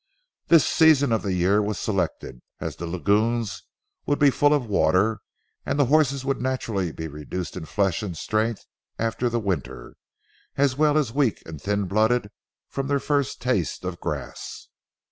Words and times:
This 0.47 0.65
season 0.65 1.11
of 1.11 1.21
the 1.21 1.33
year 1.35 1.61
was 1.61 1.77
selected, 1.77 2.41
as 2.59 2.75
the 2.75 2.87
lagoons 2.87 3.65
would 4.07 4.17
be 4.17 4.31
full 4.31 4.51
of 4.51 4.65
water 4.65 5.19
and 5.63 5.77
the 5.77 5.85
horses 5.93 6.25
would 6.25 6.37
be 6.39 6.43
naturally 6.43 6.91
reduced 6.91 7.55
in 7.55 7.65
flesh 7.65 8.01
and 8.01 8.17
strength 8.17 8.65
after 8.97 9.29
the 9.29 9.39
winter, 9.39 9.93
as 10.57 10.75
well 10.75 10.97
as 10.97 11.13
weak 11.13 11.43
and 11.45 11.61
thin 11.61 11.85
blooded 11.85 12.31
from 12.67 12.87
their 12.87 12.99
first 12.99 13.43
taste 13.43 13.83
of 13.85 13.99
grass. 13.99 14.69